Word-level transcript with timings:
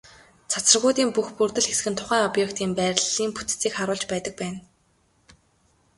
Цацрагуудын 0.51 1.09
бүх 1.15 1.27
бүрдэл 1.37 1.65
хэсэг 1.69 1.87
нь 1.91 1.97
тухайн 1.99 2.27
объектын 2.29 2.71
байрлалын 2.79 3.31
бүтцийг 3.35 3.73
харуулж 3.75 4.03
байдаг 4.11 4.33
байна. 4.41 4.59